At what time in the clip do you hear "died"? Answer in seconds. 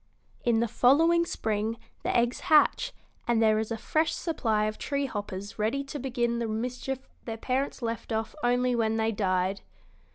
9.11-9.61